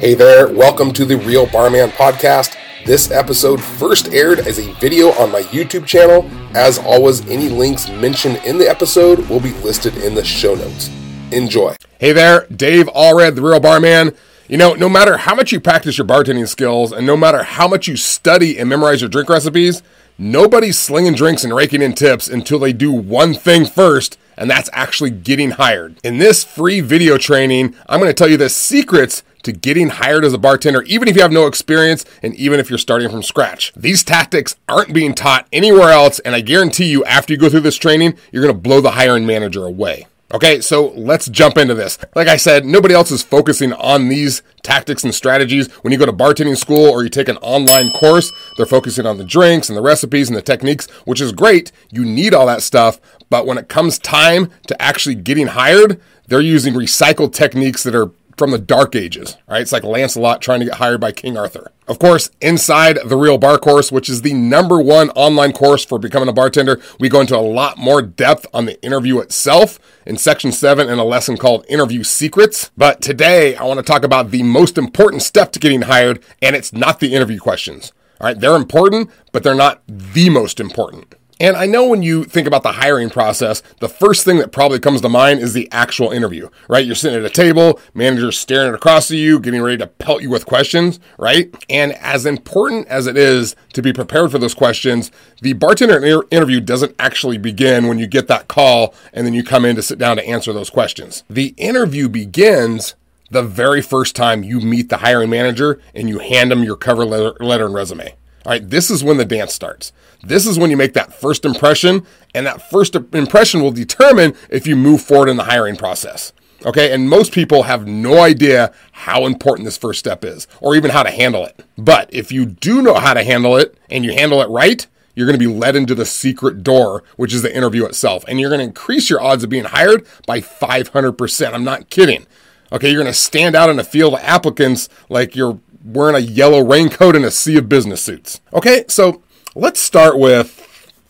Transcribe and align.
Hey 0.00 0.14
there, 0.14 0.48
welcome 0.48 0.94
to 0.94 1.04
the 1.04 1.18
Real 1.18 1.44
Barman 1.44 1.90
Podcast. 1.90 2.56
This 2.86 3.10
episode 3.10 3.60
first 3.62 4.14
aired 4.14 4.38
as 4.38 4.58
a 4.58 4.72
video 4.76 5.08
on 5.08 5.30
my 5.30 5.42
YouTube 5.42 5.84
channel. 5.84 6.26
As 6.56 6.78
always, 6.78 7.20
any 7.28 7.50
links 7.50 7.90
mentioned 7.90 8.40
in 8.46 8.56
the 8.56 8.66
episode 8.66 9.18
will 9.28 9.40
be 9.40 9.52
listed 9.58 9.94
in 9.98 10.14
the 10.14 10.24
show 10.24 10.54
notes. 10.54 10.88
Enjoy. 11.32 11.76
Hey 11.98 12.12
there, 12.12 12.46
Dave 12.46 12.86
Allred, 12.86 13.34
the 13.34 13.42
Real 13.42 13.60
Barman. 13.60 14.16
You 14.48 14.56
know, 14.56 14.72
no 14.72 14.88
matter 14.88 15.18
how 15.18 15.34
much 15.34 15.52
you 15.52 15.60
practice 15.60 15.98
your 15.98 16.06
bartending 16.06 16.48
skills 16.48 16.92
and 16.92 17.06
no 17.06 17.14
matter 17.14 17.42
how 17.42 17.68
much 17.68 17.86
you 17.86 17.98
study 17.98 18.58
and 18.58 18.70
memorize 18.70 19.02
your 19.02 19.10
drink 19.10 19.28
recipes, 19.28 19.82
nobody's 20.20 20.78
slinging 20.78 21.14
drinks 21.14 21.42
and 21.42 21.54
raking 21.54 21.80
in 21.80 21.94
tips 21.94 22.28
until 22.28 22.58
they 22.58 22.74
do 22.74 22.92
one 22.92 23.32
thing 23.32 23.64
first, 23.64 24.18
and 24.36 24.50
that's 24.50 24.68
actually 24.72 25.10
getting 25.10 25.52
hired. 25.52 25.98
In 26.04 26.18
this 26.18 26.44
free 26.44 26.80
video 26.80 27.16
training, 27.16 27.74
I'm 27.88 28.00
going 28.00 28.10
to 28.10 28.14
tell 28.14 28.28
you 28.28 28.36
the 28.36 28.50
secrets 28.50 29.22
to 29.44 29.52
getting 29.52 29.88
hired 29.88 30.24
as 30.24 30.34
a 30.34 30.38
bartender, 30.38 30.82
even 30.82 31.08
if 31.08 31.16
you 31.16 31.22
have 31.22 31.32
no 31.32 31.46
experience 31.46 32.04
and 32.22 32.34
even 32.34 32.60
if 32.60 32.68
you're 32.68 32.78
starting 32.78 33.08
from 33.08 33.22
scratch. 33.22 33.72
These 33.74 34.04
tactics 34.04 34.56
aren't 34.68 34.92
being 34.92 35.14
taught 35.14 35.48
anywhere 35.52 35.90
else, 35.90 36.18
and 36.18 36.34
I 36.34 36.42
guarantee 36.42 36.90
you, 36.90 37.02
after 37.06 37.32
you 37.32 37.38
go 37.38 37.48
through 37.48 37.60
this 37.60 37.76
training, 37.76 38.18
you're 38.30 38.42
gonna 38.42 38.52
blow 38.52 38.82
the 38.82 38.92
hiring 38.92 39.24
manager 39.24 39.64
away. 39.64 40.06
Okay, 40.32 40.60
so 40.60 40.92
let's 40.94 41.28
jump 41.28 41.58
into 41.58 41.74
this. 41.74 41.98
Like 42.14 42.28
I 42.28 42.36
said, 42.36 42.64
nobody 42.64 42.94
else 42.94 43.10
is 43.10 43.20
focusing 43.20 43.72
on 43.72 44.08
these 44.08 44.42
tactics 44.62 45.02
and 45.02 45.12
strategies. 45.12 45.68
When 45.82 45.92
you 45.92 45.98
go 45.98 46.06
to 46.06 46.12
bartending 46.12 46.56
school 46.56 46.88
or 46.88 47.02
you 47.02 47.08
take 47.08 47.28
an 47.28 47.36
online 47.38 47.90
course, 47.90 48.30
they're 48.56 48.64
focusing 48.64 49.06
on 49.06 49.18
the 49.18 49.24
drinks 49.24 49.68
and 49.68 49.76
the 49.76 49.82
recipes 49.82 50.28
and 50.28 50.36
the 50.36 50.42
techniques, 50.42 50.88
which 51.04 51.20
is 51.20 51.32
great. 51.32 51.72
You 51.90 52.04
need 52.04 52.32
all 52.32 52.46
that 52.46 52.62
stuff. 52.62 53.00
But 53.28 53.44
when 53.44 53.58
it 53.58 53.68
comes 53.68 53.98
time 53.98 54.52
to 54.68 54.80
actually 54.80 55.16
getting 55.16 55.48
hired, 55.48 56.00
they're 56.28 56.40
using 56.40 56.74
recycled 56.74 57.34
techniques 57.34 57.82
that 57.82 57.96
are 57.96 58.12
from 58.40 58.52
the 58.52 58.58
Dark 58.58 58.96
Ages, 58.96 59.36
right? 59.46 59.60
It's 59.60 59.70
like 59.70 59.84
Lancelot 59.84 60.40
trying 60.40 60.60
to 60.60 60.64
get 60.64 60.76
hired 60.76 60.98
by 60.98 61.12
King 61.12 61.36
Arthur. 61.36 61.72
Of 61.86 61.98
course, 61.98 62.30
inside 62.40 62.98
the 63.04 63.18
Real 63.18 63.36
Bar 63.36 63.58
Course, 63.58 63.92
which 63.92 64.08
is 64.08 64.22
the 64.22 64.32
number 64.32 64.80
one 64.80 65.10
online 65.10 65.52
course 65.52 65.84
for 65.84 65.98
becoming 65.98 66.26
a 66.26 66.32
bartender, 66.32 66.80
we 66.98 67.10
go 67.10 67.20
into 67.20 67.36
a 67.36 67.38
lot 67.38 67.76
more 67.76 68.00
depth 68.00 68.46
on 68.54 68.64
the 68.64 68.82
interview 68.82 69.18
itself 69.18 69.78
in 70.06 70.16
section 70.16 70.52
seven 70.52 70.88
in 70.88 70.98
a 70.98 71.04
lesson 71.04 71.36
called 71.36 71.66
Interview 71.68 72.02
Secrets. 72.02 72.70
But 72.78 73.02
today, 73.02 73.56
I 73.56 73.64
want 73.64 73.76
to 73.76 73.84
talk 73.84 74.04
about 74.04 74.30
the 74.30 74.42
most 74.42 74.78
important 74.78 75.20
step 75.20 75.52
to 75.52 75.58
getting 75.58 75.82
hired, 75.82 76.24
and 76.40 76.56
it's 76.56 76.72
not 76.72 76.98
the 76.98 77.14
interview 77.14 77.40
questions. 77.40 77.92
All 78.22 78.26
right, 78.26 78.40
they're 78.40 78.56
important, 78.56 79.10
but 79.32 79.42
they're 79.42 79.54
not 79.54 79.82
the 79.86 80.30
most 80.30 80.60
important. 80.60 81.14
And 81.40 81.56
I 81.56 81.64
know 81.64 81.88
when 81.88 82.02
you 82.02 82.24
think 82.24 82.46
about 82.46 82.62
the 82.62 82.72
hiring 82.72 83.08
process, 83.08 83.62
the 83.80 83.88
first 83.88 84.26
thing 84.26 84.36
that 84.38 84.52
probably 84.52 84.78
comes 84.78 85.00
to 85.00 85.08
mind 85.08 85.40
is 85.40 85.54
the 85.54 85.68
actual 85.72 86.10
interview, 86.10 86.50
right? 86.68 86.84
You're 86.84 86.94
sitting 86.94 87.18
at 87.18 87.24
a 87.24 87.30
table, 87.30 87.80
manager's 87.94 88.38
staring 88.38 88.74
across 88.74 89.10
at 89.10 89.16
you, 89.16 89.40
getting 89.40 89.62
ready 89.62 89.78
to 89.78 89.86
pelt 89.86 90.20
you 90.20 90.28
with 90.28 90.44
questions, 90.44 91.00
right? 91.18 91.52
And 91.70 91.92
as 91.94 92.26
important 92.26 92.88
as 92.88 93.06
it 93.06 93.16
is 93.16 93.56
to 93.72 93.80
be 93.80 93.90
prepared 93.90 94.30
for 94.30 94.38
those 94.38 94.52
questions, 94.52 95.10
the 95.40 95.54
bartender 95.54 95.96
inter- 95.96 96.28
interview 96.30 96.60
doesn't 96.60 96.94
actually 96.98 97.38
begin 97.38 97.88
when 97.88 97.98
you 97.98 98.06
get 98.06 98.28
that 98.28 98.46
call 98.46 98.94
and 99.14 99.26
then 99.26 99.32
you 99.32 99.42
come 99.42 99.64
in 99.64 99.76
to 99.76 99.82
sit 99.82 99.98
down 99.98 100.18
to 100.18 100.26
answer 100.28 100.52
those 100.52 100.68
questions. 100.68 101.24
The 101.30 101.54
interview 101.56 102.10
begins 102.10 102.96
the 103.30 103.42
very 103.42 103.80
first 103.80 104.14
time 104.14 104.42
you 104.42 104.60
meet 104.60 104.90
the 104.90 104.98
hiring 104.98 105.30
manager 105.30 105.80
and 105.94 106.06
you 106.06 106.18
hand 106.18 106.50
them 106.50 106.64
your 106.64 106.76
cover 106.76 107.06
letter, 107.06 107.34
letter 107.40 107.64
and 107.64 107.74
resume. 107.74 108.10
All 108.46 108.52
right, 108.52 108.68
this 108.68 108.90
is 108.90 109.04
when 109.04 109.18
the 109.18 109.24
dance 109.24 109.52
starts. 109.52 109.92
This 110.22 110.46
is 110.46 110.58
when 110.58 110.70
you 110.70 110.76
make 110.76 110.94
that 110.94 111.12
first 111.12 111.44
impression, 111.44 112.06
and 112.34 112.46
that 112.46 112.70
first 112.70 112.94
impression 112.94 113.62
will 113.62 113.70
determine 113.70 114.34
if 114.48 114.66
you 114.66 114.76
move 114.76 115.02
forward 115.02 115.28
in 115.28 115.36
the 115.36 115.44
hiring 115.44 115.76
process. 115.76 116.32
Okay, 116.64 116.92
and 116.92 117.08
most 117.08 117.32
people 117.32 117.62
have 117.62 117.86
no 117.86 118.20
idea 118.20 118.72
how 118.92 119.24
important 119.24 119.64
this 119.64 119.78
first 119.78 119.98
step 119.98 120.24
is, 120.24 120.46
or 120.60 120.76
even 120.76 120.90
how 120.90 121.02
to 121.02 121.10
handle 121.10 121.44
it. 121.46 121.64
But 121.78 122.12
if 122.12 122.30
you 122.30 122.44
do 122.44 122.82
know 122.82 122.94
how 122.94 123.14
to 123.14 123.24
handle 123.24 123.56
it 123.56 123.78
and 123.88 124.04
you 124.04 124.12
handle 124.12 124.42
it 124.42 124.48
right, 124.50 124.86
you're 125.14 125.26
going 125.26 125.38
to 125.38 125.46
be 125.46 125.52
led 125.52 125.74
into 125.74 125.94
the 125.94 126.04
secret 126.04 126.62
door, 126.62 127.02
which 127.16 127.32
is 127.32 127.42
the 127.42 127.54
interview 127.54 127.84
itself. 127.86 128.24
And 128.28 128.38
you're 128.38 128.50
going 128.50 128.60
to 128.60 128.66
increase 128.66 129.08
your 129.08 129.22
odds 129.22 129.42
of 129.42 129.50
being 129.50 129.64
hired 129.64 130.06
by 130.26 130.40
500%. 130.40 131.52
I'm 131.52 131.64
not 131.64 131.90
kidding. 131.90 132.26
Okay, 132.72 132.90
you're 132.90 133.02
going 133.02 133.12
to 133.12 133.18
stand 133.18 133.56
out 133.56 133.70
in 133.70 133.78
a 133.78 133.84
field 133.84 134.14
of 134.14 134.20
applicants 134.20 134.88
like 135.08 135.34
you're 135.34 135.58
wearing 135.84 136.16
a 136.16 136.20
yellow 136.20 136.64
raincoat 136.64 137.16
and 137.16 137.24
a 137.24 137.30
sea 137.30 137.56
of 137.58 137.68
business 137.68 138.02
suits. 138.02 138.40
Okay, 138.52 138.84
so 138.88 139.22
let's 139.54 139.80
start 139.80 140.18
with 140.18 140.56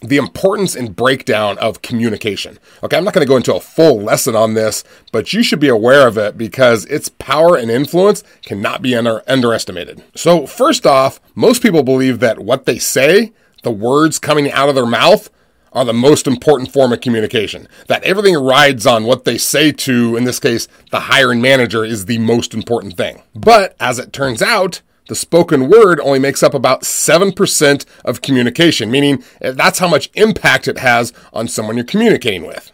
the 0.01 0.17
importance 0.17 0.75
and 0.75 0.97
breakdown 0.97 1.59
of 1.59 1.83
communication. 1.83 2.59
Okay, 2.83 2.97
I'm 2.97 3.05
not 3.05 3.13
going 3.13 3.25
to 3.25 3.29
go 3.29 3.37
into 3.37 3.55
a 3.55 3.61
full 3.61 4.01
lesson 4.01 4.35
on 4.35 4.55
this, 4.55 4.83
but 5.13 5.33
you 5.33 5.43
should 5.43 5.61
be 5.61 5.69
aware 5.69 6.09
of 6.09 6.17
it 6.17 6.39
because 6.39 6.87
its 6.87 7.11
power 7.11 7.57
and 7.57 7.71
influence 7.71 8.25
cannot 8.45 8.81
be 8.81 8.97
under- 8.97 9.23
underestimated. 9.29 10.03
So, 10.15 10.47
first 10.47 10.87
off, 10.87 11.21
most 11.35 11.63
people 11.63 11.83
believe 11.83 12.21
that 12.21 12.39
what 12.39 12.65
they 12.65 12.79
say, 12.79 13.33
the 13.63 13.71
words 13.71 14.19
coming 14.19 14.51
out 14.51 14.71
of 14.71 14.75
their 14.75 14.87
mouth, 14.87 15.29
are 15.73 15.85
the 15.85 15.93
most 15.93 16.27
important 16.27 16.73
form 16.73 16.93
of 16.93 17.01
communication. 17.01 17.69
That 17.87 18.03
everything 18.03 18.37
rides 18.37 18.87
on 18.87 19.05
what 19.05 19.25
they 19.25 19.39
say 19.39 19.73
to, 19.73 20.17
in 20.17 20.25
this 20.25 20.41
case, 20.41 20.69
the 20.91 21.01
hiring 21.01 21.41
manager 21.41 21.85
is 21.85 22.07
the 22.07 22.19
most 22.19 22.55
important 22.55 22.97
thing. 22.97 23.23
But 23.35 23.77
as 23.79 23.99
it 23.99 24.13
turns 24.13 24.43
out, 24.43 24.83
the 25.09 25.15
spoken 25.17 25.69
word 25.69 25.99
only 26.01 26.21
makes 26.21 26.43
up 26.43 26.55
about 26.55 26.83
7% 26.83 27.85
of 28.05 28.23
communication, 28.23 28.91
meaning 28.91 29.25
eh, 29.41 29.51
that's 29.51 29.81
how 29.81 29.89
much 29.89 30.11
impact 30.15 30.69
it 30.69 30.79
has 30.79 31.13
on 31.33 31.49
someone 31.49 31.77
you're 31.77 31.85
communicating 31.85 32.47
with. 32.47 32.71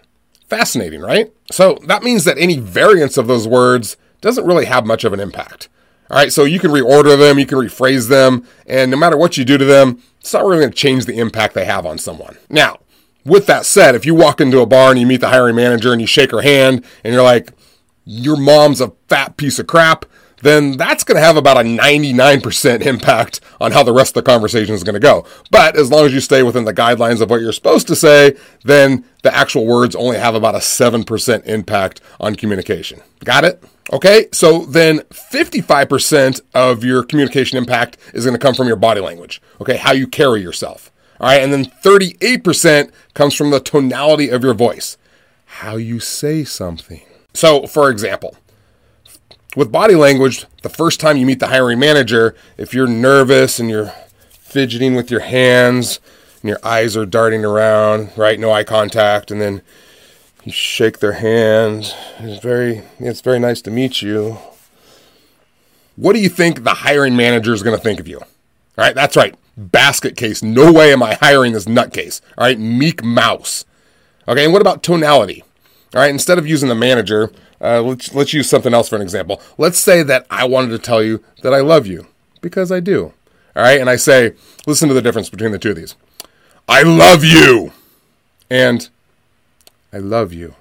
Fascinating, 0.49 1.01
right? 1.01 1.33
So 1.51 1.79
that 1.87 2.03
means 2.03 2.25
that 2.25 2.39
any 2.39 2.59
variance 2.59 3.17
of 3.17 3.27
those 3.27 3.49
words 3.49 3.97
doesn't 4.21 4.47
really 4.47 4.67
have 4.67 4.87
much 4.87 5.03
of 5.05 5.13
an 5.13 5.21
impact. 5.21 5.69
All 6.11 6.17
right, 6.17 6.33
so 6.33 6.45
you 6.45 6.61
can 6.61 6.71
reorder 6.71 7.19
them, 7.19 7.39
you 7.39 7.47
can 7.47 7.59
rephrase 7.59 8.09
them, 8.09 8.47
and 8.67 8.91
no 8.91 8.97
matter 8.97 9.17
what 9.17 9.37
you 9.37 9.45
do 9.45 9.59
to 9.59 9.65
them, 9.65 10.03
it's 10.21 10.33
not 10.33 10.45
really 10.45 10.61
going 10.61 10.71
to 10.71 10.77
change 10.77 11.07
the 11.07 11.19
impact 11.19 11.55
they 11.55 11.65
have 11.65 11.85
on 11.85 11.99
someone. 11.99 12.37
Now, 12.49 12.79
with 13.27 13.47
that 13.47 13.67
said, 13.67 13.95
if 13.95 14.07
you 14.07 14.15
walk 14.15 14.41
into 14.41 14.61
a 14.61 14.67
bar 14.67 14.91
and 14.91 14.99
you 14.99 15.07
meet 15.07 15.21
the 15.21 15.29
hiring 15.29 15.57
manager 15.57 15.93
and 15.93 16.01
you 16.01 16.07
shake 16.07 16.31
her 16.31 16.43
hand 16.43 16.85
and 17.05 17.13
you're 17.13 17.23
like, 17.23 17.51
your 18.05 18.37
mom's 18.37 18.81
a 18.81 18.93
fat 19.09 19.37
piece 19.37 19.59
of 19.59 19.67
crap, 19.67 20.07
then 20.43 20.77
that's 20.77 21.03
going 21.03 21.17
to 21.17 21.25
have 21.25 21.37
about 21.37 21.57
a 21.57 21.61
99% 21.61 22.83
impact 22.83 23.41
on 23.61 23.73
how 23.73 23.83
the 23.83 23.93
rest 23.93 24.17
of 24.17 24.25
the 24.25 24.31
conversation 24.31 24.75
is 24.75 24.85
going 24.85 24.95
to 24.95 25.01
go. 25.01 25.27
But 25.51 25.77
as 25.77 25.91
long 25.91 26.07
as 26.07 26.15
you 26.15 26.21
stay 26.21 26.43
within 26.43 26.65
the 26.65 26.75
guidelines 26.75 27.21
of 27.21 27.31
what 27.31 27.41
you're 27.41 27.53
supposed 27.53 27.89
to 27.89 27.97
say, 27.97 28.37
then 28.63 29.05
the 29.23 29.35
actual 29.35 29.67
words 29.67 29.97
only 29.97 30.19
have 30.19 30.35
about 30.35 30.55
a 30.55 30.59
7% 30.59 31.47
impact 31.47 32.01
on 32.21 32.37
communication. 32.37 33.01
Got 33.25 33.45
it? 33.45 33.65
Okay, 33.93 34.27
so 34.33 34.61
then 34.67 34.99
55% 35.11 36.41
of 36.55 36.85
your 36.85 37.03
communication 37.03 37.57
impact 37.57 37.97
is 38.13 38.25
going 38.25 38.35
to 38.35 38.45
come 38.45 38.55
from 38.55 38.67
your 38.67 38.77
body 38.77 39.01
language. 39.01 39.41
Okay, 39.61 39.77
how 39.77 39.93
you 39.93 40.07
carry 40.07 40.43
yourself. 40.43 40.91
All 41.21 41.29
right, 41.29 41.43
and 41.43 41.53
then 41.53 41.65
38% 41.65 42.91
comes 43.15 43.35
from 43.35 43.51
the 43.51 43.61
tonality 43.61 44.29
of 44.29 44.45
your 44.45 44.55
voice, 44.55 44.99
how 45.47 45.77
you 45.77 45.99
say 45.99 46.45
something. 46.45 47.01
So, 47.33 47.67
for 47.67 47.91
example, 47.91 48.37
with 49.57 49.73
body 49.73 49.95
language, 49.95 50.45
the 50.63 50.69
first 50.69 51.01
time 51.01 51.17
you 51.17 51.25
meet 51.25 51.41
the 51.41 51.47
hiring 51.47 51.79
manager, 51.79 52.35
if 52.59 52.75
you're 52.75 52.87
nervous 52.87 53.59
and 53.59 53.71
you're 53.71 53.93
fidgeting 54.29 54.95
with 54.95 55.11
your 55.11 55.21
hands 55.21 56.01
and 56.43 56.51
your 56.51 56.61
eyes 56.63 56.97
are 56.97 57.07
darting 57.07 57.45
around, 57.45 58.11
right? 58.17 58.39
No 58.39 58.53
eye 58.53 58.65
contact, 58.65 59.31
and 59.31 59.41
then 59.41 59.63
you 60.45 60.53
shake 60.53 60.99
their 60.99 61.13
hand. 61.13 61.95
It's 62.19 62.43
very, 62.43 62.83
it's 62.99 63.23
very 63.23 63.39
nice 63.39 63.63
to 63.63 63.71
meet 63.71 64.03
you. 64.03 64.37
What 65.97 66.13
do 66.13 66.21
you 66.21 66.29
think 66.29 66.63
the 66.63 66.75
hiring 66.75 67.17
manager 67.17 67.55
is 67.55 67.63
going 67.63 67.77
to 67.77 67.83
think 67.83 68.01
of 68.01 68.07
you? 68.07 68.19
All 68.19 68.27
right, 68.77 68.95
that's 68.95 69.17
right 69.17 69.35
basket 69.57 70.17
case. 70.17 70.43
No 70.43 70.73
way 70.73 70.93
am 70.93 71.03
I 71.03 71.15
hiring 71.15 71.53
this 71.53 71.67
nutcase. 71.67 72.21
All 72.37 72.45
right, 72.45 72.59
meek 72.59 73.03
mouse. 73.03 73.65
Okay, 74.29 74.45
and 74.45 74.53
what 74.53 74.63
about 74.63 74.83
tonality? 74.83 75.43
All 75.95 76.01
right, 76.01 76.11
instead 76.11 76.39
of 76.39 76.47
using 76.47 76.69
the 76.69 76.75
manager, 76.75 77.31
uh, 77.61 77.81
let's 77.81 78.15
let's 78.15 78.33
use 78.33 78.49
something 78.49 78.75
else 78.75 78.89
for 78.89 78.97
an 78.97 79.03
example. 79.03 79.41
Let's 79.57 79.79
say 79.79 80.03
that 80.03 80.27
I 80.31 80.45
wanted 80.45 80.71
to 80.71 80.79
tell 80.79 81.03
you 81.03 81.23
that 81.43 81.55
I 81.55 81.61
love 81.61 81.87
you 81.87 82.07
because 82.41 82.71
I 82.71 82.81
do. 82.81 83.13
All 83.55 83.63
right, 83.63 83.81
and 83.81 83.89
I 83.89 83.97
say, 83.97 84.35
listen 84.67 84.89
to 84.89 84.95
the 84.95 85.03
difference 85.03 85.31
between 85.31 85.53
the 85.53 85.59
two 85.59 85.71
of 85.71 85.77
these. 85.77 85.95
I 86.69 86.83
love 86.83 87.25
you, 87.25 87.73
and 88.51 88.89
I 89.93 89.99
love 89.99 90.33
you. 90.33 90.55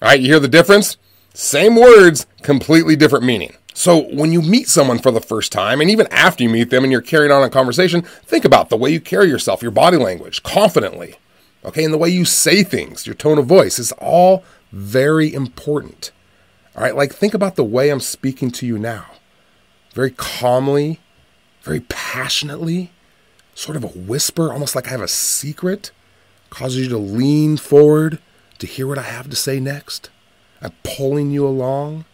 All 0.00 0.08
right, 0.08 0.20
you 0.20 0.28
hear 0.28 0.40
the 0.40 0.48
difference? 0.48 0.96
Same 1.34 1.76
words, 1.76 2.26
completely 2.42 2.96
different 2.96 3.24
meaning. 3.24 3.54
So, 3.74 4.02
when 4.12 4.32
you 4.32 4.42
meet 4.42 4.68
someone 4.68 4.98
for 4.98 5.10
the 5.10 5.20
first 5.20 5.50
time, 5.50 5.80
and 5.80 5.90
even 5.90 6.06
after 6.08 6.44
you 6.44 6.50
meet 6.50 6.70
them 6.70 6.84
and 6.84 6.92
you're 6.92 7.00
carrying 7.00 7.32
on 7.32 7.42
a 7.42 7.48
conversation, 7.48 8.02
think 8.02 8.44
about 8.44 8.68
the 8.68 8.76
way 8.76 8.90
you 8.90 9.00
carry 9.00 9.28
yourself, 9.28 9.62
your 9.62 9.70
body 9.70 9.96
language, 9.96 10.42
confidently, 10.42 11.16
okay, 11.64 11.84
and 11.84 11.92
the 11.92 11.98
way 11.98 12.10
you 12.10 12.24
say 12.24 12.62
things, 12.62 13.06
your 13.06 13.14
tone 13.14 13.38
of 13.38 13.46
voice 13.46 13.78
is 13.78 13.92
all 13.92 14.44
very 14.72 15.32
important. 15.32 16.12
All 16.76 16.82
right, 16.82 16.96
like 16.96 17.14
think 17.14 17.34
about 17.34 17.56
the 17.56 17.64
way 17.64 17.90
I'm 17.90 18.00
speaking 18.00 18.50
to 18.52 18.66
you 18.66 18.78
now. 18.78 19.06
Very 19.94 20.10
calmly, 20.10 21.00
very 21.62 21.80
passionately, 21.80 22.92
sort 23.54 23.76
of 23.76 23.84
a 23.84 23.88
whisper, 23.88 24.52
almost 24.52 24.74
like 24.74 24.88
I 24.88 24.90
have 24.90 25.00
a 25.00 25.08
secret, 25.08 25.92
causes 26.50 26.84
you 26.84 26.88
to 26.90 26.98
lean 26.98 27.56
forward 27.56 28.18
to 28.58 28.66
hear 28.66 28.86
what 28.86 28.98
I 28.98 29.02
have 29.02 29.30
to 29.30 29.36
say 29.36 29.60
next. 29.60 30.10
I'm 30.60 30.72
pulling 30.82 31.30
you 31.30 31.46
along 31.46 32.04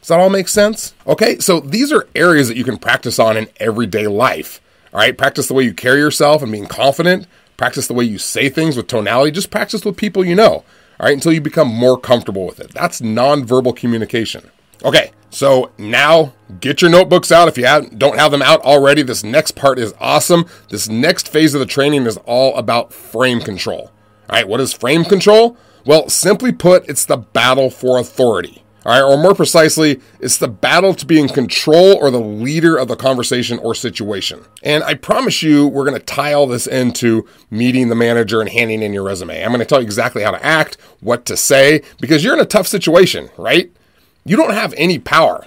Does 0.00 0.08
that 0.08 0.20
all 0.20 0.30
make 0.30 0.48
sense? 0.48 0.94
Okay, 1.06 1.38
so 1.38 1.60
these 1.60 1.92
are 1.92 2.08
areas 2.14 2.48
that 2.48 2.56
you 2.56 2.64
can 2.64 2.78
practice 2.78 3.18
on 3.18 3.36
in 3.36 3.48
everyday 3.58 4.06
life. 4.06 4.60
All 4.92 5.00
right, 5.00 5.16
practice 5.16 5.46
the 5.46 5.54
way 5.54 5.64
you 5.64 5.74
carry 5.74 5.98
yourself 5.98 6.42
and 6.42 6.50
being 6.50 6.66
confident. 6.66 7.26
Practice 7.56 7.86
the 7.86 7.94
way 7.94 8.04
you 8.04 8.18
say 8.18 8.48
things 8.48 8.76
with 8.76 8.86
tonality. 8.86 9.30
Just 9.30 9.50
practice 9.50 9.84
with 9.84 9.96
people 9.96 10.24
you 10.24 10.34
know. 10.34 10.64
All 10.98 11.06
right, 11.06 11.14
until 11.14 11.32
you 11.32 11.40
become 11.40 11.68
more 11.68 11.98
comfortable 11.98 12.46
with 12.46 12.60
it. 12.60 12.72
That's 12.72 13.00
nonverbal 13.00 13.76
communication. 13.76 14.50
Okay, 14.82 15.12
so 15.28 15.70
now 15.76 16.32
get 16.60 16.80
your 16.80 16.90
notebooks 16.90 17.30
out 17.30 17.48
if 17.48 17.58
you 17.58 17.66
have, 17.66 17.98
don't 17.98 18.18
have 18.18 18.32
them 18.32 18.42
out 18.42 18.62
already. 18.62 19.02
This 19.02 19.22
next 19.22 19.52
part 19.52 19.78
is 19.78 19.94
awesome. 20.00 20.46
This 20.70 20.88
next 20.88 21.28
phase 21.28 21.52
of 21.52 21.60
the 21.60 21.66
training 21.66 22.06
is 22.06 22.16
all 22.24 22.56
about 22.56 22.92
frame 22.92 23.40
control. 23.40 23.90
All 24.28 24.36
right, 24.36 24.48
what 24.48 24.60
is 24.60 24.72
frame 24.72 25.04
control? 25.04 25.58
Well, 25.84 26.08
simply 26.08 26.52
put, 26.52 26.88
it's 26.88 27.04
the 27.04 27.18
battle 27.18 27.68
for 27.68 27.98
authority. 27.98 28.62
All 28.86 28.92
right, 28.92 29.02
or 29.02 29.22
more 29.22 29.34
precisely, 29.34 30.00
it's 30.20 30.38
the 30.38 30.48
battle 30.48 30.94
to 30.94 31.04
be 31.04 31.20
in 31.20 31.28
control 31.28 31.98
or 31.98 32.10
the 32.10 32.20
leader 32.20 32.78
of 32.78 32.88
the 32.88 32.96
conversation 32.96 33.58
or 33.58 33.74
situation. 33.74 34.42
And 34.62 34.82
I 34.84 34.94
promise 34.94 35.42
you, 35.42 35.68
we're 35.68 35.84
going 35.84 35.98
to 35.98 36.04
tie 36.04 36.32
all 36.32 36.46
this 36.46 36.66
into 36.66 37.28
meeting 37.50 37.90
the 37.90 37.94
manager 37.94 38.40
and 38.40 38.48
handing 38.48 38.82
in 38.82 38.94
your 38.94 39.02
resume. 39.02 39.42
I'm 39.42 39.50
going 39.50 39.58
to 39.58 39.66
tell 39.66 39.80
you 39.80 39.84
exactly 39.84 40.22
how 40.22 40.30
to 40.30 40.42
act, 40.42 40.78
what 41.00 41.26
to 41.26 41.36
say, 41.36 41.82
because 42.00 42.24
you're 42.24 42.32
in 42.32 42.40
a 42.40 42.46
tough 42.46 42.66
situation, 42.66 43.28
right? 43.36 43.70
You 44.24 44.36
don't 44.36 44.54
have 44.54 44.72
any 44.78 44.98
power. 44.98 45.46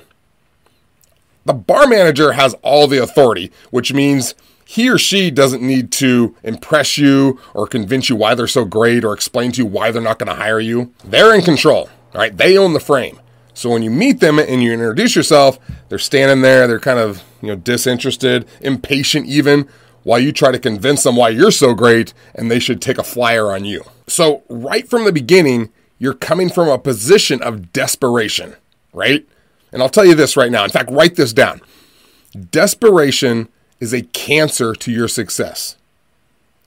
The 1.45 1.53
bar 1.53 1.87
manager 1.87 2.33
has 2.33 2.53
all 2.61 2.87
the 2.87 3.01
authority, 3.01 3.51
which 3.71 3.91
means 3.91 4.35
he 4.63 4.89
or 4.89 4.99
she 4.99 5.31
doesn't 5.31 5.61
need 5.61 5.91
to 5.93 6.35
impress 6.43 6.99
you 6.99 7.39
or 7.55 7.65
convince 7.65 8.09
you 8.09 8.15
why 8.15 8.35
they're 8.35 8.47
so 8.47 8.63
great 8.63 9.03
or 9.03 9.13
explain 9.13 9.51
to 9.53 9.57
you 9.57 9.65
why 9.65 9.89
they're 9.89 10.03
not 10.03 10.19
going 10.19 10.29
to 10.29 10.41
hire 10.41 10.59
you. 10.59 10.93
They're 11.03 11.33
in 11.33 11.41
control, 11.41 11.89
right? 12.13 12.35
They 12.35 12.57
own 12.57 12.73
the 12.73 12.79
frame. 12.79 13.19
So 13.53 13.69
when 13.69 13.83
you 13.83 13.91
meet 13.91 14.19
them 14.19 14.39
and 14.39 14.63
you 14.63 14.73
introduce 14.73 15.15
yourself, 15.15 15.59
they're 15.89 15.99
standing 15.99 16.41
there, 16.41 16.67
they're 16.67 16.79
kind 16.79 16.99
of, 16.99 17.23
you 17.41 17.49
know, 17.49 17.55
disinterested, 17.55 18.47
impatient 18.61 19.27
even, 19.27 19.67
while 20.03 20.19
you 20.19 20.31
try 20.31 20.51
to 20.51 20.59
convince 20.59 21.03
them 21.03 21.15
why 21.15 21.29
you're 21.29 21.51
so 21.51 21.73
great 21.73 22.13
and 22.35 22.49
they 22.49 22.59
should 22.59 22.81
take 22.81 22.97
a 22.97 23.03
flyer 23.03 23.51
on 23.51 23.63
you. 23.63 23.83
So 24.07 24.43
right 24.49 24.87
from 24.87 25.05
the 25.05 25.13
beginning, 25.13 25.71
you're 25.97 26.13
coming 26.13 26.49
from 26.49 26.67
a 26.67 26.77
position 26.77 27.41
of 27.41 27.71
desperation, 27.71 28.55
right? 28.91 29.25
And 29.71 29.81
I'll 29.81 29.89
tell 29.89 30.05
you 30.05 30.15
this 30.15 30.35
right 30.35 30.51
now. 30.51 30.63
In 30.63 30.69
fact, 30.69 30.91
write 30.91 31.15
this 31.15 31.31
down. 31.33 31.61
Desperation 32.51 33.47
is 33.79 33.93
a 33.93 34.01
cancer 34.01 34.73
to 34.73 34.91
your 34.91 35.07
success. 35.07 35.77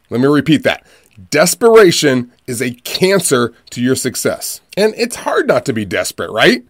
Let 0.09 0.21
me 0.21 0.29
repeat 0.29 0.63
that. 0.63 0.87
Desperation 1.31 2.33
is 2.47 2.63
a 2.63 2.73
cancer 2.73 3.53
to 3.71 3.83
your 3.83 3.97
success. 3.97 4.61
And 4.77 4.95
it's 4.97 5.17
hard 5.17 5.49
not 5.49 5.65
to 5.67 5.73
be 5.73 5.85
desperate, 5.85 6.31
right? 6.31 6.65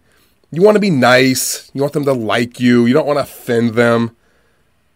You 0.57 0.63
want 0.63 0.77
to 0.77 0.81
be 0.81 0.89
nice. 0.89 1.71
You 1.75 1.83
want 1.83 1.93
them 1.93 2.07
to 2.07 2.15
like 2.15 2.59
you. 2.59 2.87
You 2.87 2.95
don't 2.95 3.07
want 3.07 3.19
to 3.19 3.25
offend 3.25 3.75
them. 3.75 4.17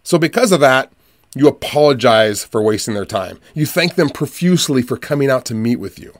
So, 0.03 0.17
because 0.17 0.53
of 0.53 0.61
that, 0.61 0.91
you 1.35 1.49
apologize 1.49 2.43
for 2.43 2.63
wasting 2.63 2.95
their 2.95 3.05
time. 3.05 3.39
You 3.53 3.67
thank 3.67 3.95
them 3.95 4.09
profusely 4.09 4.81
for 4.81 4.97
coming 4.97 5.29
out 5.29 5.45
to 5.45 5.55
meet 5.55 5.77
with 5.77 5.99
you. 5.99 6.13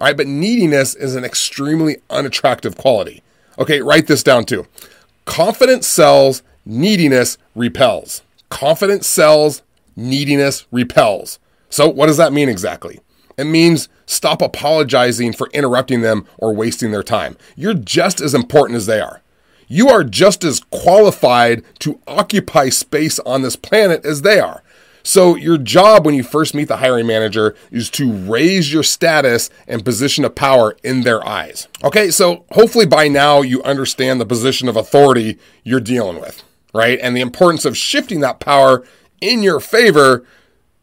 All 0.00 0.06
right, 0.06 0.16
but 0.16 0.26
neediness 0.26 0.96
is 0.96 1.14
an 1.14 1.24
extremely 1.24 1.98
unattractive 2.10 2.76
quality. 2.76 3.22
Okay, 3.60 3.82
write 3.82 4.08
this 4.08 4.24
down 4.24 4.44
too. 4.44 4.66
Confidence 5.26 5.86
sells, 5.86 6.42
neediness 6.66 7.38
repels. 7.54 8.22
Confidence 8.48 9.06
sells, 9.06 9.62
neediness 9.94 10.66
repels. 10.72 11.38
So, 11.70 11.88
what 11.88 12.06
does 12.06 12.16
that 12.16 12.32
mean 12.32 12.48
exactly? 12.48 12.98
It 13.38 13.44
means 13.44 13.88
stop 14.04 14.42
apologizing 14.42 15.32
for 15.32 15.48
interrupting 15.54 16.02
them 16.02 16.26
or 16.36 16.54
wasting 16.54 16.90
their 16.90 17.04
time. 17.04 17.38
You're 17.56 17.72
just 17.72 18.20
as 18.20 18.34
important 18.34 18.76
as 18.76 18.86
they 18.86 19.00
are. 19.00 19.22
You 19.68 19.88
are 19.88 20.02
just 20.02 20.44
as 20.44 20.60
qualified 20.70 21.62
to 21.80 22.00
occupy 22.08 22.70
space 22.70 23.18
on 23.20 23.42
this 23.42 23.54
planet 23.54 24.04
as 24.04 24.22
they 24.22 24.40
are. 24.40 24.62
So, 25.04 25.36
your 25.36 25.56
job 25.56 26.04
when 26.04 26.14
you 26.14 26.22
first 26.22 26.54
meet 26.54 26.68
the 26.68 26.78
hiring 26.78 27.06
manager 27.06 27.54
is 27.70 27.88
to 27.90 28.12
raise 28.12 28.72
your 28.72 28.82
status 28.82 29.48
and 29.66 29.84
position 29.84 30.24
of 30.24 30.34
power 30.34 30.76
in 30.82 31.02
their 31.02 31.26
eyes. 31.26 31.68
Okay, 31.82 32.10
so 32.10 32.44
hopefully 32.52 32.84
by 32.84 33.08
now 33.08 33.40
you 33.40 33.62
understand 33.62 34.20
the 34.20 34.26
position 34.26 34.68
of 34.68 34.76
authority 34.76 35.38
you're 35.62 35.80
dealing 35.80 36.20
with, 36.20 36.42
right? 36.74 36.98
And 37.00 37.16
the 37.16 37.22
importance 37.22 37.64
of 37.64 37.76
shifting 37.76 38.20
that 38.20 38.40
power 38.40 38.84
in 39.20 39.42
your 39.42 39.60
favor 39.60 40.26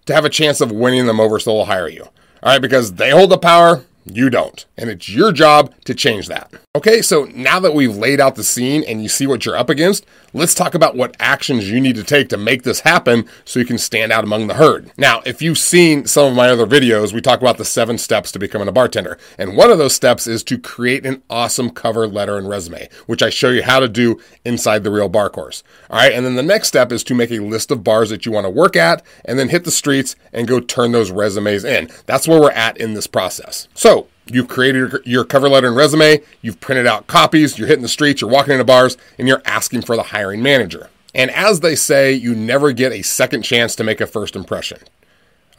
to 0.06 0.14
have 0.14 0.26
a 0.26 0.30
chance 0.30 0.62
of 0.62 0.72
winning 0.72 1.06
them 1.06 1.20
over 1.20 1.40
so 1.40 1.52
they'll 1.52 1.66
hire 1.66 1.90
you. 1.90 2.08
All 2.46 2.52
right, 2.52 2.62
because 2.62 2.94
they 2.94 3.10
hold 3.10 3.32
the 3.32 3.40
power, 3.40 3.84
you 4.06 4.30
don't. 4.30 4.68
And 4.78 4.88
it's 4.88 5.10
your 5.10 5.32
job 5.32 5.74
to 5.86 5.96
change 5.96 6.28
that. 6.28 6.54
Okay, 6.76 7.02
so 7.02 7.26
now 7.34 7.60
that 7.60 7.74
we've 7.74 7.98
laid 7.98 8.22
out 8.22 8.36
the 8.36 8.44
scene 8.44 8.84
and 8.84 9.02
you 9.02 9.10
see 9.10 9.26
what 9.26 9.48
you're 9.48 9.58
up 9.58 9.72
against, 9.72 10.06
let's 10.36 10.54
talk 10.54 10.76
about 10.76 10.98
what 10.98 11.16
actions 11.18 11.72
you 11.72 11.80
need 11.80 11.96
to 11.96 12.04
take 12.04 12.28
to 12.28 12.38
make 12.38 12.64
this 12.64 12.82
happen 12.82 13.26
so 13.46 13.58
you 13.58 13.66
can 13.66 13.78
stand 13.78 14.12
out 14.12 14.26
among 14.26 14.48
the 14.48 14.56
herd. 14.56 14.92
Now, 14.98 15.22
if 15.26 15.42
you've 15.42 15.58
seen 15.58 16.06
some 16.06 16.28
of 16.28 16.36
my 16.36 16.50
other 16.50 16.68
videos, 16.68 17.14
we 17.14 17.22
talk 17.22 17.40
about 17.40 17.58
the 17.58 17.64
seven 17.64 17.98
steps 17.98 18.34
to 18.34 18.40
becoming 18.40 18.68
a 18.68 18.74
bartender. 18.74 19.18
And 19.38 19.56
one 19.56 19.72
of 19.72 19.78
those 19.78 19.96
steps 19.96 20.28
is 20.28 20.44
to 20.44 20.58
create 20.58 21.06
an 21.06 21.24
awesome 21.30 21.70
cover 21.70 22.06
letter 22.06 22.38
and 22.38 22.50
resume, 22.50 22.90
which 23.06 23.24
I 23.24 23.30
show 23.30 23.50
you 23.50 23.64
how 23.64 23.80
to 23.80 23.88
do 23.88 24.20
inside 24.44 24.84
the 24.84 24.92
Real 24.92 25.08
Bar 25.08 25.30
course. 25.30 25.64
All 25.90 25.98
right, 25.98 26.12
and 26.12 26.26
then 26.26 26.36
the 26.36 26.44
next 26.44 26.68
step 26.68 26.92
is 26.92 27.04
to 27.06 27.16
make 27.16 27.32
a 27.32 27.40
list 27.40 27.72
of 27.72 27.86
bars 27.86 28.10
that 28.10 28.26
you 28.26 28.34
want 28.34 28.46
to 28.46 28.50
work 28.50 28.76
at 28.76 29.04
and 29.24 29.40
then 29.40 29.48
hit 29.48 29.64
the 29.64 29.72
streets 29.72 30.18
and 30.34 30.50
go 30.50 30.60
turn 30.60 30.92
those 30.92 31.12
resumes 31.12 31.64
in. 31.64 31.90
That's 32.08 32.28
where 32.28 32.42
we're 32.42 32.52
at 32.52 32.78
in 32.78 32.94
this 32.94 33.08
process. 33.08 33.70
So, 33.74 34.08
You've 34.28 34.48
created 34.48 35.06
your 35.06 35.24
cover 35.24 35.48
letter 35.48 35.68
and 35.68 35.76
resume, 35.76 36.22
you've 36.42 36.60
printed 36.60 36.88
out 36.88 37.06
copies, 37.08 37.60
you're 37.60 37.68
hitting 37.68 37.84
the 37.84 37.88
streets, 37.88 38.22
you're 38.22 38.30
walking 38.30 38.54
into 38.54 38.64
bars, 38.64 38.98
and 39.20 39.28
you're 39.28 39.44
asking 39.46 39.84
for 39.84 39.96
the 39.96 40.04
hiring 40.04 40.42
manager. 40.42 40.90
And 41.14 41.30
as 41.32 41.60
they 41.60 41.76
say, 41.76 42.12
you 42.14 42.36
never 42.36 42.72
get 42.72 42.92
a 42.92 43.04
second 43.04 43.44
chance 43.44 43.76
to 43.76 43.84
make 43.84 44.02
a 44.02 44.08
first 44.08 44.36
impression. 44.36 44.80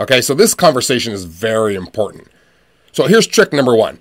Okay, 0.01 0.21
so 0.21 0.35
this 0.35 0.53
conversation 0.53 1.13
is 1.13 1.25
very 1.25 1.75
important. 1.75 2.29
So 2.93 3.07
here's 3.07 3.27
trick 3.27 3.53
number 3.53 3.75
one 3.75 3.99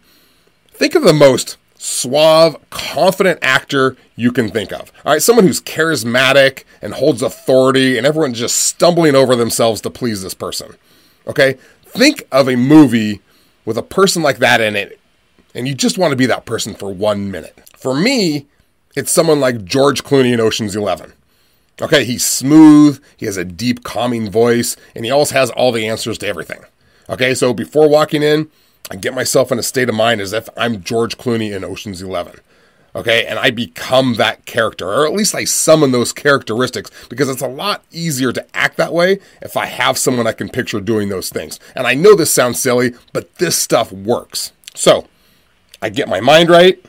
think 0.72 0.96
of 0.96 1.04
the 1.04 1.14
most 1.14 1.58
suave, 1.78 2.58
confident 2.70 3.40
actor 3.42 3.96
you 4.16 4.32
can 4.32 4.50
think 4.50 4.72
of. 4.72 4.92
All 5.06 5.14
right, 5.14 5.22
someone 5.22 5.46
who's 5.46 5.62
charismatic 5.62 6.64
and 6.82 6.94
holds 6.94 7.22
authority, 7.22 7.98
and 7.98 8.06
everyone's 8.06 8.40
just 8.40 8.58
stumbling 8.58 9.16
over 9.16 9.36
themselves 9.36 9.82
to 9.82 9.90
please 9.90 10.24
this 10.24 10.34
person. 10.34 10.76
Okay, 11.28 11.54
think 11.84 12.28
of 12.32 12.50
a 12.50 12.56
movie 12.56 13.22
with 13.66 13.78
a 13.78 13.84
person 13.84 14.22
like 14.24 14.38
that 14.38 14.62
in 14.62 14.76
it, 14.76 15.00
and 15.54 15.68
you 15.68 15.74
just 15.74 15.98
want 15.98 16.12
to 16.12 16.18
be 16.18 16.26
that 16.28 16.46
person 16.46 16.74
for 16.76 16.94
one 16.94 17.32
minute. 17.32 17.60
For 17.76 17.94
me, 17.94 18.46
it's 18.96 19.12
someone 19.12 19.40
like 19.40 19.66
George 19.66 20.04
Clooney 20.04 20.34
in 20.34 20.40
Ocean's 20.40 20.76
Eleven. 20.76 21.14
Okay, 21.82 22.06
he's 22.06 22.26
smooth, 22.26 23.04
he 23.18 23.26
has 23.26 23.36
a 23.36 23.44
deep, 23.44 23.84
calming 23.84 24.32
voice, 24.32 24.78
and 24.96 25.04
he 25.04 25.12
always 25.12 25.32
has 25.32 25.50
all 25.52 25.74
the 25.74 25.88
answers 25.88 26.18
to 26.20 26.28
everything. 26.28 26.62
Okay, 27.10 27.34
so 27.36 27.54
before 27.54 27.90
walking 27.90 28.24
in, 28.24 28.50
I 28.90 28.96
get 28.96 29.14
myself 29.14 29.52
in 29.52 29.60
a 29.60 29.64
state 29.64 29.90
of 29.90 29.96
mind 29.96 30.22
as 30.22 30.32
if 30.32 30.48
I'm 30.56 30.82
George 30.82 31.18
Clooney 31.18 31.54
in 31.56 31.64
Ocean's 31.64 32.02
Eleven. 32.02 32.40
Okay, 32.96 33.26
and 33.26 33.38
I 33.38 33.52
become 33.52 34.14
that 34.14 34.46
character, 34.46 34.88
or 34.88 35.06
at 35.06 35.12
least 35.12 35.36
I 35.36 35.44
summon 35.44 35.92
those 35.92 36.14
characteristics 36.14 36.90
because 37.10 37.28
it's 37.28 37.42
a 37.42 37.48
lot 37.48 37.84
easier 37.92 38.32
to 38.32 38.46
act 38.56 38.78
that 38.78 38.94
way 38.94 39.20
if 39.42 39.58
I 39.58 39.66
have 39.66 39.98
someone 39.98 40.28
I 40.28 40.32
can 40.32 40.48
picture 40.48 40.80
doing 40.80 41.10
those 41.10 41.30
things. 41.30 41.60
And 41.76 41.86
I 41.86 41.94
know 41.94 42.16
this 42.16 42.34
sounds 42.34 42.62
silly, 42.62 42.94
but 43.12 43.36
this 43.36 43.58
stuff 43.58 43.92
works. 43.92 44.54
So 44.76 45.08
I 45.82 45.90
get 45.90 46.08
my 46.08 46.22
mind 46.22 46.50
right, 46.50 46.84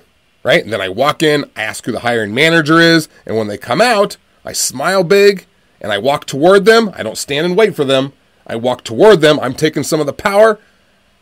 right? 0.44 0.62
And 0.62 0.72
then 0.72 0.80
I 0.80 0.88
walk 0.88 1.24
in, 1.24 1.50
I 1.56 1.64
ask 1.64 1.84
who 1.84 1.92
the 1.92 2.00
hiring 2.00 2.32
manager 2.32 2.78
is, 2.78 3.08
and 3.26 3.36
when 3.36 3.48
they 3.48 3.58
come 3.58 3.80
out, 3.80 4.16
I 4.44 4.52
smile 4.52 5.02
big 5.02 5.46
and 5.80 5.90
I 5.90 5.98
walk 5.98 6.24
toward 6.24 6.66
them. 6.66 6.92
I 6.94 7.02
don't 7.02 7.18
stand 7.18 7.46
and 7.46 7.56
wait 7.56 7.74
for 7.74 7.84
them. 7.84 8.12
I 8.46 8.54
walk 8.54 8.84
toward 8.84 9.22
them. 9.22 9.40
I'm 9.40 9.54
taking 9.54 9.82
some 9.82 9.98
of 9.98 10.06
the 10.06 10.12
power 10.12 10.60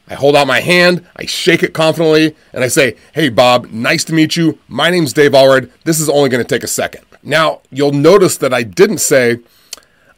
I 0.08 0.14
hold 0.14 0.36
out 0.36 0.46
my 0.46 0.60
hand, 0.60 1.06
I 1.16 1.24
shake 1.24 1.62
it 1.62 1.72
confidently, 1.72 2.36
and 2.52 2.62
I 2.62 2.68
say, 2.68 2.96
Hey, 3.12 3.30
Bob, 3.30 3.70
nice 3.70 4.04
to 4.04 4.12
meet 4.12 4.36
you. 4.36 4.58
My 4.68 4.90
name's 4.90 5.14
Dave 5.14 5.32
Allred. 5.32 5.70
This 5.84 5.98
is 5.98 6.10
only 6.10 6.28
going 6.28 6.44
to 6.44 6.48
take 6.48 6.62
a 6.62 6.68
second. 6.68 7.04
Now, 7.22 7.62
you'll 7.70 7.92
notice 7.92 8.36
that 8.38 8.52
I 8.52 8.64
didn't 8.64 8.98
say, 8.98 9.38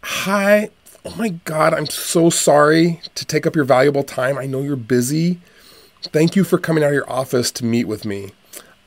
Hi, 0.03 0.71
oh 1.05 1.15
my 1.17 1.29
God, 1.45 1.73
I'm 1.73 1.87
so 1.87 2.31
sorry 2.31 3.01
to 3.15 3.25
take 3.25 3.47
up 3.47 3.55
your 3.55 3.65
valuable 3.65 4.03
time. 4.03 4.39
I 4.39 4.47
know 4.47 4.61
you're 4.61 4.75
busy. 4.75 5.41
Thank 6.03 6.35
you 6.35 6.43
for 6.43 6.59
coming 6.59 6.83
out 6.83 6.89
of 6.89 6.95
your 6.95 7.11
office 7.11 7.53
to 7.53 7.65
meet 7.65 7.85
with 7.85 8.05
me. 8.05 8.33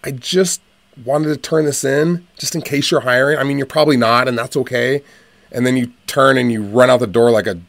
I 0.03 0.11
just 0.11 0.61
wanted 1.05 1.29
to 1.29 1.37
turn 1.37 1.63
this 1.63 1.83
in 1.85 2.27
just 2.37 2.55
in 2.55 2.61
case 2.61 2.91
you're 2.91 3.01
hiring. 3.01 3.37
I 3.37 3.43
mean, 3.43 3.57
you're 3.57 3.67
probably 3.67 3.97
not, 3.97 4.27
and 4.27 4.37
that's 4.37 4.57
okay. 4.57 5.01
And 5.51 5.65
then 5.65 5.77
you 5.77 5.93
turn 6.07 6.37
and 6.37 6.51
you 6.51 6.61
run 6.61 6.89
out 6.89 6.99
the 6.99 7.07
door 7.07 7.31
like 7.31 7.47
a 7.47 7.59